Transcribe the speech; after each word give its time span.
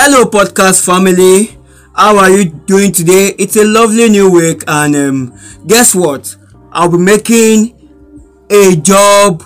Hello, 0.00 0.26
podcast 0.26 0.86
family. 0.86 1.58
How 1.92 2.16
are 2.18 2.30
you 2.30 2.44
doing 2.44 2.92
today? 2.92 3.34
It's 3.36 3.56
a 3.56 3.64
lovely 3.64 4.08
new 4.08 4.30
week, 4.30 4.62
and 4.68 4.94
um, 4.94 5.38
guess 5.66 5.92
what? 5.92 6.36
I'll 6.70 6.88
be 6.88 6.98
making 6.98 7.74
a 8.48 8.76
job 8.76 9.42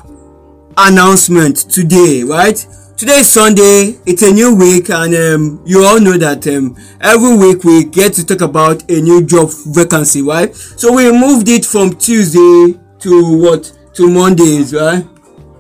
announcement 0.76 1.56
today, 1.56 2.22
right? 2.22 2.54
Today 2.98 3.20
is 3.20 3.30
Sunday. 3.30 3.98
It's 4.04 4.20
a 4.22 4.30
new 4.30 4.54
week, 4.54 4.90
and 4.90 5.14
um, 5.14 5.62
you 5.64 5.84
all 5.86 5.98
know 5.98 6.18
that 6.18 6.46
um, 6.48 6.76
every 7.00 7.34
week 7.34 7.64
we 7.64 7.84
get 7.84 8.12
to 8.14 8.26
talk 8.26 8.42
about 8.42 8.88
a 8.90 9.00
new 9.00 9.24
job 9.24 9.48
vacancy, 9.68 10.20
right? 10.20 10.54
So 10.54 10.92
we 10.92 11.10
moved 11.10 11.48
it 11.48 11.64
from 11.64 11.96
Tuesday 11.96 12.78
to 12.98 13.38
what? 13.38 13.72
To 13.94 14.06
Mondays, 14.06 14.74
right? 14.74 15.02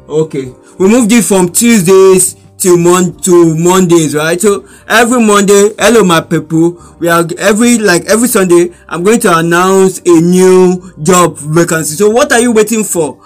Okay. 0.06 0.52
We 0.78 0.86
moved 0.88 1.12
it 1.12 1.24
from 1.24 1.48
Tuesdays 1.50 2.36
to 2.62 2.76
mon 2.78 3.12
to 3.18 3.56
mondays 3.56 4.14
right? 4.14 4.40
So 4.40 4.68
every 4.86 5.20
monday 5.20 5.70
hello 5.78 6.04
my 6.04 6.20
people. 6.20 6.80
We 7.00 7.08
are 7.08 7.26
every 7.38 7.78
like 7.78 8.04
every 8.06 8.28
sunday 8.28 8.70
i'm 8.88 9.02
going 9.02 9.18
to 9.20 9.36
announce 9.36 9.98
a 10.06 10.20
new 10.20 10.92
job 11.02 11.36
vacancy. 11.38 11.96
So 11.96 12.08
what 12.08 12.32
are 12.32 12.40
you 12.40 12.52
waiting 12.52 12.84
for? 12.84 13.18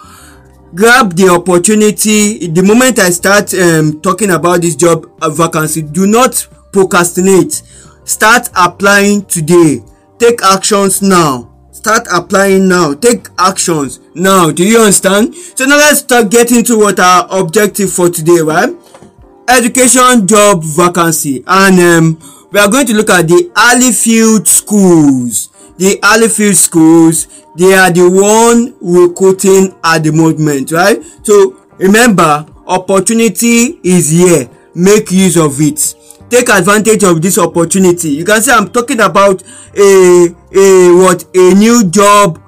Grab 0.75 1.15
the 1.15 1.29
opportunity. 1.29 2.47
The 2.49 2.63
moment 2.63 2.99
i 2.99 3.11
start 3.11 3.53
um, 3.55 4.01
talking 4.01 4.31
about 4.31 4.63
this 4.63 4.75
job 4.75 5.07
vacancy 5.23 5.83
do 5.83 6.07
not 6.07 6.47
procrastinate. 6.73 7.63
Start 8.05 8.49
applying 8.57 9.25
today. 9.27 9.83
Take 10.19 10.43
actions 10.43 11.03
now. 11.03 11.53
Start 11.73 12.07
applying 12.11 12.69
now. 12.69 12.95
Take 12.95 13.29
actions 13.39 14.01
now. 14.15 14.51
Do 14.51 14.65
you 14.65 14.79
understand? 14.79 15.35
So 15.35 15.67
now 15.67 15.77
let's 15.77 15.99
start 15.99 16.31
getting 16.31 16.65
to 16.65 16.79
what 16.79 16.99
our 16.99 17.27
objective 17.31 17.93
for 17.93 18.09
today 18.09 18.41
right 18.41 18.75
education 19.49 20.27
job 20.27 20.63
vacancy 20.63 21.43
and 21.47 21.81
um, 21.81 22.49
we 22.53 22.61
are 22.61 22.71
going 22.71 22.87
to 22.87 22.95
look 22.95 23.11
at 23.11 23.27
the 23.29 23.51
Alleyfield 23.55 24.47
schools. 24.47 25.51
The 25.77 25.99
Alleyfield 26.03 26.55
schools 26.55 27.27
they 27.57 27.75
are 27.75 27.91
the 27.91 28.09
one 28.09 28.75
recruiting 28.81 29.75
at 29.83 30.03
the 30.05 30.13
moment 30.13 30.73
right? 30.73 31.03
So 31.23 31.57
remember 31.79 32.47
opportunity 32.67 33.81
is 33.83 34.11
here. 34.11 34.49
Make 34.75 35.11
use 35.11 35.37
of 35.37 35.61
it. 35.61 35.95
Take 36.29 36.49
advantage 36.49 37.03
of 37.05 37.23
this 37.23 37.39
opportunity. 37.39 38.11
You 38.11 38.25
can 38.25 38.43
see 38.43 38.51
i'm 38.53 38.69
talking 38.71 39.01
about 39.01 39.43
a 39.77 40.35
a 40.53 40.93
what? 40.95 41.25
A 41.35 41.55
new 41.55 41.89
job 41.89 42.41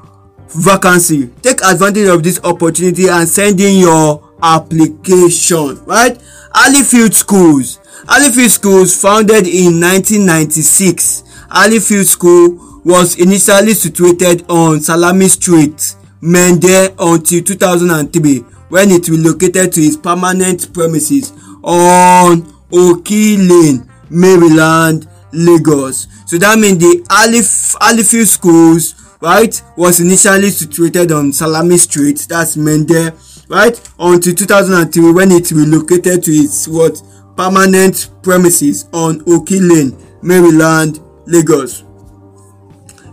vacancy. 0.49 1.29
Take 1.43 1.63
advantage 1.63 2.09
of 2.09 2.23
this 2.23 2.41
opportunity 2.45 3.09
and 3.09 3.29
send 3.29 3.61
in 3.61 3.79
your 3.79 4.28
application 4.43 5.85
right? 5.85 6.19
Halifield 6.55 7.15
Schools. 7.15 7.79
Halifield 8.07 8.51
Schools 8.51 9.01
founded 9.01 9.47
in 9.47 9.81
1996 9.81 11.25
Halifield 11.51 12.05
School 12.07 12.81
was 12.85 13.17
initially 13.19 13.73
situated 13.73 14.45
on 14.51 14.81
Salami 14.81 15.29
Street 15.29 15.95
Mende 16.21 16.95
until 16.99 17.43
2003 17.43 18.41
when 18.69 18.91
it 18.91 19.09
relocated 19.09 19.73
to 19.73 19.81
its 19.81 19.97
permanent 19.97 20.73
premises 20.75 21.33
on 21.63 22.53
Oki 22.73 23.39
Lane, 23.39 23.89
Maryland, 24.11 25.09
Lagos. 25.33 26.07
So 26.27 26.37
that 26.39 26.59
means 26.59 26.79
the 26.79 27.03
Halifield 27.09 28.27
Schools 28.27 28.95
right 29.21 29.61
was 29.77 30.01
initially 30.01 30.51
situated 30.51 31.11
on 31.13 31.33
Salami 31.33 31.77
Street 31.79 32.27
that's 32.29 32.57
Mende 32.57 33.13
right 33.49 33.81
until 33.99 34.35
2003 34.35 35.13
when 35.13 35.31
it 35.33 35.51
relocated 35.51 36.23
to 36.25 36.31
its 36.31 36.69
what 36.69 37.03
permanent 37.37 38.11
premises 38.23 38.89
on 38.93 39.23
Oki 39.27 39.61
Lane, 39.61 39.97
Maryland, 40.23 41.01
Lagos. 41.27 41.83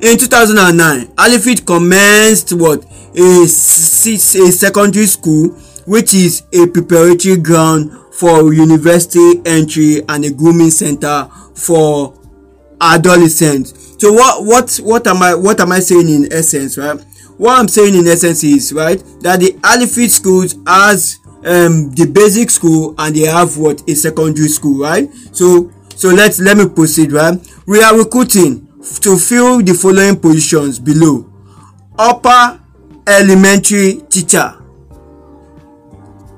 In 0.01 0.17
2009, 0.17 1.07
Halifield 1.15 1.65
commenced 1.65 2.53
what 2.53 2.83
a, 3.15 3.43
a 3.43 3.47
secondary 3.47 5.05
school 5.05 5.49
which 5.87 6.13
is 6.13 6.43
a 6.53 6.67
preparatory 6.67 7.37
ground 7.37 7.91
for 8.11 8.53
university 8.53 9.41
entry 9.45 10.01
and 10.09 10.25
a 10.25 10.31
grooming 10.33 10.71
center 10.71 11.29
for 11.53 12.17
adolescents. 12.81 13.95
So 13.99 14.11
what 14.11 14.43
what 14.43 14.75
what 14.77 15.07
am 15.07 15.21
I 15.21 15.35
what 15.35 15.59
am 15.59 15.71
I 15.71 15.79
saying 15.79 16.09
in 16.09 16.33
essence, 16.33 16.77
right? 16.77 16.99
What 17.37 17.59
i'm 17.59 17.67
saying 17.67 17.95
in 17.95 18.07
essence 18.07 18.43
is 18.43 18.71
right 18.73 19.03
that 19.21 19.39
the 19.39 19.51
Alleyfield 19.63 20.09
schools 20.09 20.55
has 20.67 21.19
um 21.45 21.91
the 21.91 22.09
basic 22.11 22.49
school 22.49 22.95
and 22.97 23.15
they 23.15 23.25
have 23.27 23.57
what? 23.57 23.87
A 23.87 23.95
secondary 23.95 24.47
school 24.47 24.81
right? 24.81 25.09
So 25.31 25.71
so 25.95 26.09
let's 26.09 26.39
let 26.39 26.57
me 26.57 26.67
proceed 26.67 27.11
right? 27.11 27.39
We 27.67 27.81
are 27.83 27.95
recruiting 27.97 28.67
to 29.01 29.17
fill 29.17 29.61
the 29.61 29.73
following 29.73 30.19
positions 30.19 30.79
below. 30.79 31.31
Upper 31.97 32.59
elementary 33.07 34.01
teacher. 34.09 34.55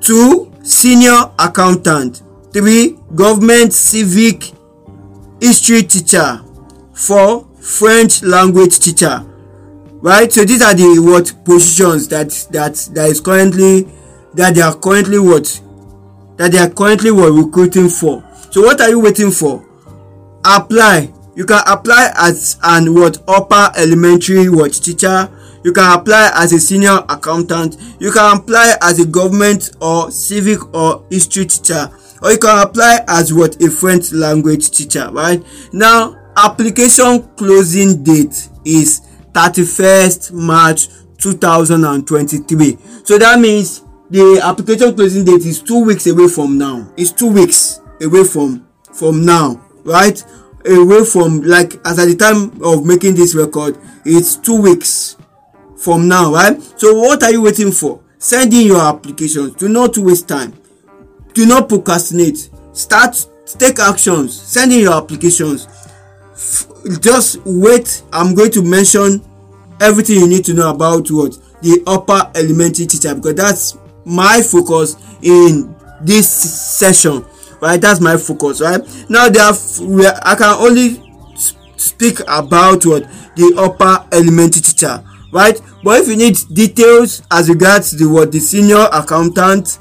Two 0.01 0.51
senior 0.61 1.31
accountant. 1.39 2.21
Three 2.51 2.97
government 3.15 3.73
civic 3.73 4.51
history 5.41 5.83
teacher. 5.83 6.43
Four 6.93 7.47
french 7.59 8.23
language 8.23 8.79
teacher 8.79 9.25
right? 10.01 10.31
So 10.31 10.45
these 10.45 10.61
are 10.61 10.73
the 10.73 10.99
what 10.99 11.33
positions 11.45 12.07
that 12.09 12.29
that 12.51 12.75
that 12.93 13.09
is 13.09 13.21
currently 13.21 13.87
that 14.33 14.55
they 14.55 14.61
are 14.61 14.75
currently 14.75 15.19
what 15.19 15.61
that 16.37 16.51
they 16.51 16.59
are 16.59 16.69
currently 16.69 17.11
what 17.11 17.31
recruiting 17.31 17.89
for. 17.89 18.23
So 18.51 18.61
what 18.61 18.79
are 18.81 18.89
you 18.89 18.99
waiting 18.99 19.31
for? 19.31 19.65
Apply. 20.45 21.11
You 21.35 21.45
can 21.45 21.61
apply 21.67 22.11
as 22.17 22.57
an 22.63 22.93
what 22.93 23.17
upper 23.27 23.71
elementary 23.77 24.49
what 24.49 24.73
teacher. 24.73 25.29
You 25.63 25.73
can 25.73 25.99
apply 25.99 26.31
as 26.35 26.53
a 26.53 26.59
senior 26.59 27.03
accountant. 27.09 27.77
You 27.99 28.11
can 28.11 28.37
apply 28.37 28.75
as 28.81 28.99
a 28.99 29.05
government 29.05 29.71
or 29.81 30.11
civic 30.11 30.73
or 30.73 31.05
history 31.09 31.45
teacher. 31.45 31.89
Or 32.21 32.31
you 32.31 32.37
can 32.37 32.65
apply 32.65 33.03
as 33.07 33.33
what 33.33 33.61
a 33.61 33.69
french 33.69 34.11
language 34.11 34.71
teacher 34.71 35.09
right? 35.11 35.43
Now 35.73 36.15
application 36.35 37.27
closing 37.35 38.03
date 38.03 38.49
is 38.65 39.01
31st 39.37 40.33
March 40.33 40.87
2023. 41.19 42.77
So 43.03 43.17
that 43.19 43.39
means 43.39 43.83
the 44.09 44.41
application 44.43 44.95
closing 44.95 45.25
date 45.25 45.45
is 45.45 45.61
two 45.61 45.83
weeks 45.83 46.07
away 46.07 46.27
from 46.27 46.57
now. 46.57 46.91
It's 46.97 47.11
two 47.11 47.31
weeks 47.31 47.79
away 48.01 48.23
from 48.23 48.67
from 48.93 49.23
now, 49.25 49.61
right? 49.83 50.23
Away 50.65 51.05
from 51.05 51.43
like 51.43 51.75
as 51.85 51.99
at 51.99 52.05
the 52.07 52.15
time 52.15 52.59
of 52.63 52.83
making 52.83 53.13
this 53.13 53.35
record, 53.35 53.77
it's 54.05 54.37
two 54.37 54.59
weeks 54.59 55.17
from 55.77 56.07
now, 56.07 56.33
right? 56.33 56.59
So 56.77 56.97
what 56.97 57.21
are 57.21 57.31
you 57.31 57.43
waiting 57.43 57.71
for? 57.71 58.01
Send 58.17 58.51
in 58.53 58.65
your 58.65 58.81
applications. 58.81 59.53
Do 59.53 59.69
not 59.69 59.95
waste 59.99 60.27
time. 60.27 60.53
Do 61.33 61.45
not 61.45 61.69
procrastinate. 61.69 62.49
Start 62.73 63.23
take 63.45 63.79
actions. 63.79 64.39
Send 64.41 64.73
in 64.73 64.79
your 64.79 64.93
applications 64.95 65.67
just 67.01 67.39
wait 67.45 68.03
i'm 68.13 68.35
going 68.35 68.51
to 68.51 68.61
mention 68.61 69.21
everything 69.81 70.17
you 70.17 70.27
need 70.27 70.45
to 70.45 70.53
know 70.53 70.69
about 70.69 71.09
what 71.11 71.37
the 71.61 71.81
upper 71.87 72.29
elementary 72.35 72.85
teacher 72.85 73.13
because 73.15 73.35
that's 73.35 73.77
my 74.05 74.41
focus 74.41 74.95
in 75.21 75.75
this 76.01 76.29
session 76.29 77.25
right? 77.61 77.81
That's 77.81 77.99
my 77.99 78.17
focus 78.17 78.61
right? 78.61 78.81
Now 79.09 79.29
there 79.29 79.43
i 80.23 80.35
can 80.35 80.55
only 80.59 81.03
speak 81.77 82.19
about 82.21 82.85
what 82.85 83.03
the 83.35 83.53
upper 83.57 84.05
elementary 84.15 84.61
teacher 84.61 85.03
right? 85.31 85.59
But 85.83 86.01
if 86.01 86.07
you 86.07 86.15
need 86.15 86.37
details 86.53 87.21
as 87.31 87.49
regards 87.49 87.91
the 87.91 88.07
what 88.09 88.31
the 88.31 88.39
senior 88.39 88.87
accountant 88.91 89.79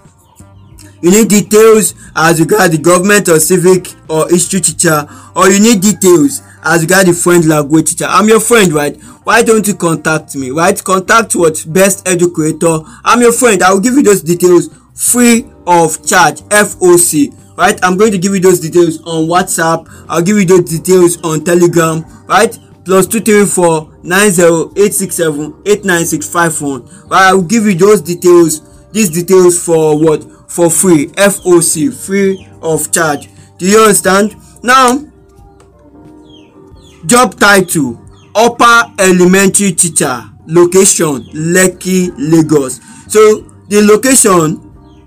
you 1.02 1.10
need 1.10 1.28
details 1.28 1.94
as 2.14 2.40
regards 2.40 2.76
the 2.76 2.82
government 2.82 3.28
or 3.28 3.38
civic 3.38 3.88
or 4.08 4.28
history 4.28 4.60
teacher 4.60 5.06
or 5.34 5.50
you 5.50 5.60
need 5.60 5.80
details 5.80 6.42
as 6.64 6.82
regard 6.82 7.06
the 7.06 7.12
french 7.12 7.44
language 7.46 7.90
teacher. 7.90 8.06
I'm 8.08 8.28
your 8.28 8.40
friend 8.40 8.72
right? 8.72 8.96
Why 9.24 9.42
don't 9.42 9.66
you 9.66 9.74
contact 9.74 10.34
me 10.36 10.50
right? 10.50 10.82
Contact 10.82 11.34
what 11.36 11.64
best 11.68 12.06
educator. 12.08 12.78
I'm 13.04 13.20
your 13.20 13.32
friend. 13.32 13.62
I 13.62 13.72
will 13.72 13.80
give 13.80 13.94
you 13.94 14.02
those 14.02 14.22
details 14.22 14.68
free 14.94 15.46
of 15.66 16.04
charge 16.06 16.40
foc 16.42 17.34
right? 17.56 17.78
I'm 17.82 17.96
going 17.96 18.12
to 18.12 18.18
give 18.18 18.34
you 18.34 18.40
those 18.40 18.60
details 18.60 18.98
on 19.02 19.26
whatsapp. 19.28 19.86
I'll 20.08 20.22
give 20.22 20.36
you 20.38 20.44
those 20.44 20.70
details 20.70 21.22
on 21.22 21.44
telegram 21.44 22.04
right? 22.26 22.58
Plus 22.84 23.06
two 23.06 23.20
three 23.20 23.46
four 23.46 23.92
nine 24.02 24.30
zero 24.30 24.72
eight 24.76 24.94
six 24.94 25.16
seven 25.16 25.54
eight 25.66 25.84
nine 25.84 26.04
six 26.06 26.28
five 26.28 26.60
one. 26.60 26.84
Right 27.08 27.30
i 27.30 27.32
will 27.34 27.42
give 27.42 27.64
you 27.64 27.74
those 27.74 28.00
details. 28.00 28.62
These 28.92 29.10
details 29.10 29.62
for 29.62 29.98
what 30.02 30.24
for 30.48 30.70
free 30.70 31.08
foc 31.08 31.94
free 31.94 32.48
of 32.62 32.92
charge. 32.92 33.28
Do 33.58 33.66
you 33.66 33.80
understand? 33.80 34.36
Now 34.62 35.04
job 37.06 37.38
title 37.38 38.00
upper 38.34 38.92
elementary 38.98 39.72
teacher 39.72 40.22
location 40.46 41.22
lekki 41.32 42.12
lagos. 42.16 42.80
So 43.08 43.40
the 43.68 43.82
location 43.82 44.62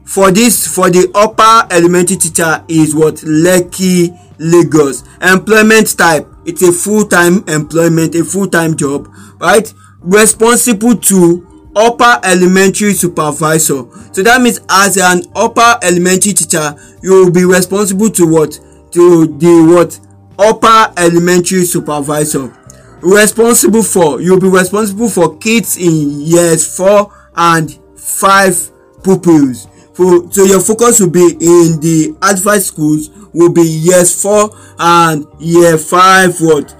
for 0.06 0.31
this 0.31 0.68
for 0.68 0.89
the 0.89 1.12
upper 1.13 1.74
elementary 1.74 2.18
teacher 2.18 2.63
is 2.68 2.95
what? 2.95 3.15
Lekki 3.15 4.18
lagos. 4.39 5.03
Employment 5.21 5.97
type 5.97 6.27
it's 6.45 6.63
a 6.63 6.71
full-time 6.71 7.44
employment 7.47 8.15
a 8.15 8.24
full-time 8.24 8.75
job 8.75 9.07
right? 9.39 9.71
Responsible 10.00 10.95
to 10.95 11.45
upper 11.80 12.20
elementary 12.26 12.94
supervisor. 12.94 13.86
So 14.12 14.22
that 14.24 14.42
means 14.42 14.60
as 14.70 14.98
an 14.98 15.24
upper 15.36 15.80
elementary 15.81 16.34
teacher 16.34 16.76
you 17.02 17.12
will 17.12 17.31
be 17.31 17.46
responsible 17.46 18.10
to 18.10 18.28
what? 18.28 18.60
To 18.92 19.26
the 19.26 19.66
what? 19.74 20.00
Upper 20.38 20.94
elementary 20.98 21.64
supervisor. 21.64 22.56
Responsible 23.02 23.84
for 23.84 24.20
you 24.20 24.34
will 24.34 24.42
be 24.42 24.50
responsible 24.50 25.10
for 25.10 25.38
kids 25.38 25.78
in 25.78 26.20
years 26.20 26.76
four 26.76 27.14
and 27.36 27.80
five 27.96 28.58
pupils. 29.04 29.68
For 29.94 30.32
so 30.32 30.44
your 30.44 30.60
focus 30.60 31.00
will 31.00 31.10
be 31.10 31.28
in 31.40 31.80
the 31.80 32.18
advice 32.22 32.68
schools 32.68 33.10
will 33.34 33.54
be 33.54 33.62
years 33.62 34.22
four 34.22 34.50
and 34.78 35.25
year 35.40 35.78
five 35.78 36.36
what? 36.42 36.75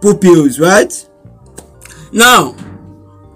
Pupils 0.00 0.60
right? 0.60 1.08
Now 2.12 2.54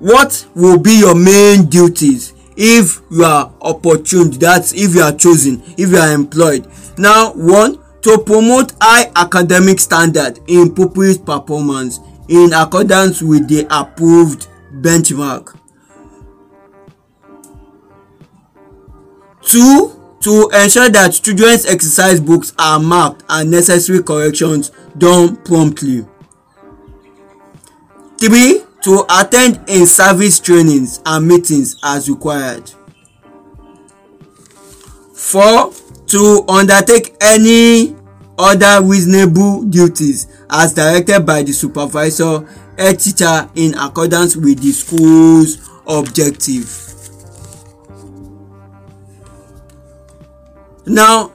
what 0.02 0.44
will 0.56 0.76
be 0.80 0.98
your 0.98 1.14
main 1.14 1.66
duties 1.66 2.34
if 2.56 3.00
you 3.08 3.22
are 3.24 3.52
opportune 3.60 4.30
that's 4.32 4.72
if 4.74 4.96
you 4.96 5.00
are 5.00 5.12
chosen 5.12 5.62
if 5.78 5.90
you 5.90 5.96
are 5.96 6.12
employed 6.12 6.66
now 6.98 7.32
one 7.34 7.78
to 8.02 8.18
promote 8.26 8.72
high 8.82 9.08
academic 9.14 9.78
standard 9.78 10.40
in 10.48 10.74
pupils 10.74 11.18
performance 11.18 12.00
in 12.28 12.52
accordance 12.52 13.22
with 13.22 13.46
the 13.46 13.64
approved 13.70 14.48
benchmark 14.80 15.56
two 19.42 20.16
to 20.20 20.50
ensure 20.52 20.88
that 20.88 21.12
children's 21.12 21.64
exercise 21.64 22.18
books 22.20 22.52
are 22.58 22.80
marked 22.80 23.22
and 23.28 23.52
necessary 23.52 24.02
corrections 24.02 24.72
done 24.98 25.36
promptly. 25.44 26.04
three 28.18 28.62
to 28.82 29.04
attend 29.10 29.60
in 29.68 29.86
service 29.86 30.40
trainings 30.40 31.00
and 31.06 31.26
meetings 31.26 31.76
as 31.82 32.08
required. 32.10 32.70
four 35.32 35.72
to 36.06 36.44
undertake 36.48 37.14
any 37.20 37.96
other 38.38 38.84
reasonable 38.84 39.62
duties 39.62 40.26
as 40.50 40.74
directed 40.74 41.24
by 41.24 41.42
the 41.42 41.52
supervisor 41.52 42.46
head 42.76 42.98
teacher 42.98 43.48
in 43.54 43.72
accordance 43.78 44.36
with 44.36 44.60
the 44.60 44.72
school's 44.72 45.70
objective. 45.86 46.78
Now, 50.84 51.32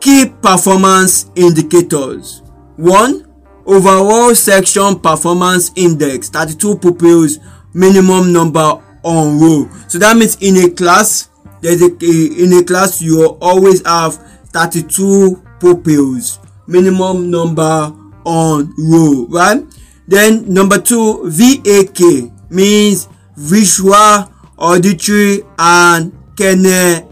key 0.00 0.32
performance 0.40 1.30
indicators. 1.34 2.42
One, 2.76 3.27
overall 3.68 4.34
section 4.34 4.98
performance 4.98 5.70
index, 5.76 6.28
32 6.30 6.78
pupils, 6.78 7.38
minimum 7.74 8.32
number 8.32 8.82
on 9.04 9.38
row. 9.38 9.68
So 9.86 9.98
that 9.98 10.16
means 10.16 10.36
in 10.40 10.56
a 10.56 10.70
class, 10.74 11.28
there's 11.60 11.82
a, 11.82 11.86
in 11.86 12.52
a 12.54 12.64
class 12.64 13.00
you 13.00 13.24
always 13.40 13.86
have 13.86 14.16
32 14.46 15.42
pupils, 15.60 16.40
minimum 16.66 17.30
number 17.30 17.92
on 18.24 18.74
row, 18.78 19.26
right? 19.28 19.62
Then 20.08 20.52
number 20.52 20.78
two, 20.78 21.28
VAK 21.30 22.32
means 22.50 23.08
visual, 23.36 24.32
auditory, 24.56 25.42
and 25.58 26.12
kinetic 26.36 27.08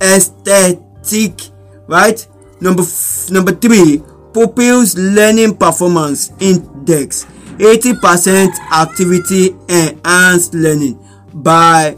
aesthetic 0.00 1.40
right 1.86 2.26
number 2.60 2.82
number 3.30 3.52
three 3.52 4.02
pupils 4.36 4.98
learning 4.98 5.56
performance 5.56 6.30
index 6.40 7.24
eighty 7.58 7.94
percent 7.94 8.52
activity 8.70 9.56
enhanced 9.70 10.52
learning 10.52 10.98
by 11.32 11.96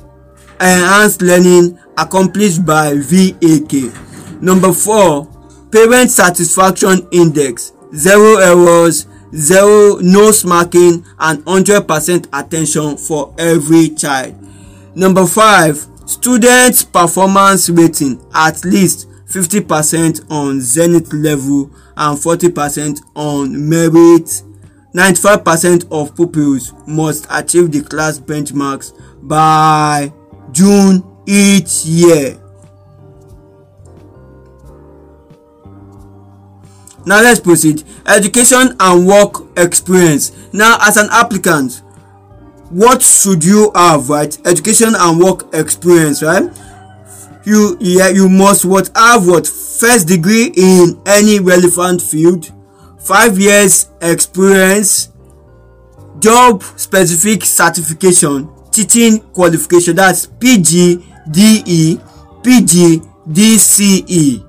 enhanced 0.60 1.20
learning 1.20 1.76
accomplished 1.96 2.64
by 2.64 2.94
VAK 2.94 3.92
number 4.40 4.72
four 4.72 5.26
parent 5.72 6.08
satisfaction 6.12 7.04
index 7.10 7.72
zero 7.92 8.36
errors 8.36 9.08
zero 9.34 9.96
no 9.96 10.30
smarking 10.30 11.04
and 11.18 11.42
hundred 11.44 11.88
percent 11.88 12.28
attention 12.32 12.96
for 12.96 13.34
every 13.36 13.88
child. 13.90 14.34
Number 14.94 15.26
five 15.26 15.84
students 16.06 16.84
performance 16.84 17.68
rating 17.68 18.24
at 18.32 18.64
least 18.64 19.08
fifty 19.28 19.60
percent 19.60 20.20
on 20.30 20.60
zenith 20.60 21.12
level 21.12 21.70
and 21.96 22.18
forty 22.18 22.50
percent 22.50 23.00
on 23.14 23.68
merit. 23.68 24.42
ninety-five 24.94 25.44
percent 25.44 25.84
of 25.90 26.16
pupils 26.16 26.72
must 26.86 27.26
achieve 27.30 27.70
the 27.70 27.82
class 27.82 28.18
benchmarks 28.18 28.92
by 29.22 30.12
june 30.50 31.04
each 31.26 31.84
year. 31.84 32.38
now 37.06 37.22
let's 37.22 37.40
proceed. 37.40 37.84
Education 38.06 38.76
and 38.80 39.06
work 39.06 39.46
experience. 39.56 40.32
Now 40.52 40.76
as 40.80 40.96
an 40.96 41.08
applicant 41.10 41.82
what 42.70 43.00
should 43.00 43.42
you 43.42 43.72
have 43.74 44.10
right? 44.10 44.36
Education 44.46 44.92
and 44.94 45.18
work 45.18 45.54
experience 45.54 46.22
right 46.22 46.50
you 47.48 47.76
yeah 47.80 48.08
you 48.08 48.28
must 48.28 48.64
what 48.64 48.90
have 48.94 49.26
what? 49.26 49.46
First 49.46 50.06
degree 50.06 50.52
in 50.56 51.00
any 51.06 51.40
relevant 51.40 52.02
field. 52.02 52.52
Five 53.00 53.38
years 53.38 53.88
experience. 54.02 55.08
Job 56.18 56.62
specific 56.76 57.44
certification. 57.44 58.48
Teaching 58.70 59.20
qualification. 59.32 59.96
That's 59.96 60.26
pg 60.26 61.04
de 61.30 61.98
pg 62.42 63.02
dce 63.28 64.44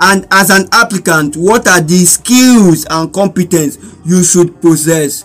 and 0.00 0.26
as 0.30 0.50
an 0.50 0.66
applicant 0.72 1.36
what 1.36 1.66
are 1.68 1.80
the 1.80 2.04
skills 2.04 2.86
and 2.88 3.12
competence 3.12 3.76
you 4.04 4.22
should 4.24 4.60
possess 4.60 5.24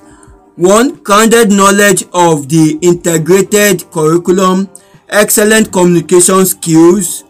one 0.55 0.95
grounded 1.03 1.51
knowledge 1.51 2.03
of 2.13 2.47
the 2.47 2.79
integrated 2.81 3.89
curriculum 3.91 4.69
excellent 5.09 5.71
communication 5.71 6.45
skills 6.45 7.25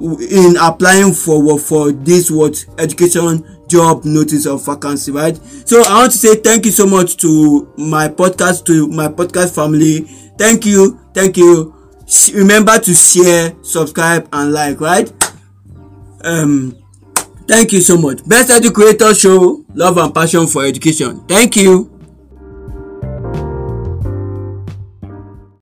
in 0.00 0.56
applying 0.60 1.12
for 1.12 1.58
for 1.58 1.92
this 1.92 2.30
what 2.30 2.64
education 2.78 3.46
job 3.68 4.04
notice 4.04 4.46
of 4.46 4.64
vacancy 4.66 5.12
right? 5.12 5.36
So 5.64 5.82
i 5.82 6.00
want 6.00 6.12
to 6.12 6.18
say 6.18 6.34
thank 6.36 6.66
you 6.66 6.72
so 6.72 6.86
much 6.86 7.16
to 7.18 7.72
my 7.78 8.08
podcast 8.08 8.64
to 8.66 8.88
my 8.88 9.08
podcast 9.08 9.54
family. 9.54 10.00
Thank 10.38 10.66
you. 10.66 10.98
Thank 11.14 11.36
you 11.36 11.81
remember 12.34 12.78
to 12.78 12.94
share 12.94 13.54
subscribe 13.62 14.28
and 14.32 14.52
like 14.52 14.80
right? 14.80 15.12
Um 16.24 16.76
thank 17.48 17.72
you 17.72 17.80
so 17.80 17.96
much. 17.96 18.26
Best 18.26 18.50
educator 18.50 19.14
show 19.14 19.64
love 19.74 19.96
and 19.98 20.14
passion 20.14 20.46
for 20.46 20.64
education. 20.64 21.20
Thank 21.26 21.56
you 21.56 21.91